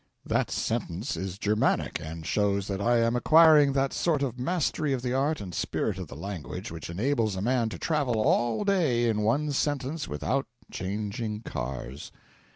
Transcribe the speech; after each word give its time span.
That 0.25 0.49
sentence 0.49 1.15
is 1.15 1.37
Germanic, 1.37 1.99
and 2.03 2.25
shows 2.25 2.67
that 2.67 2.81
I 2.81 2.97
am 2.97 3.15
acquiring 3.15 3.73
that 3.73 3.93
sort 3.93 4.23
of 4.23 4.39
mastery 4.39 4.93
of 4.93 5.03
the 5.03 5.13
art 5.13 5.39
and 5.39 5.53
spirit 5.53 5.99
of 5.99 6.07
the 6.07 6.15
language 6.15 6.71
which 6.71 6.89
enables 6.89 7.35
a 7.35 7.39
man 7.43 7.69
to 7.69 7.77
travel 7.77 8.19
all 8.19 8.63
day 8.63 9.07
in 9.07 9.21
one 9.21 9.51
sentence 9.51 10.07
without 10.07 10.47
changing 10.71 11.41
cars. 11.43 12.11